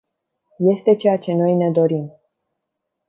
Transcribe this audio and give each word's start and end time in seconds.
Este 0.57 0.95
ceea 0.95 1.17
ce 1.17 1.33
noi 1.33 1.55
ne 1.55 1.71
dorim. 1.71 2.19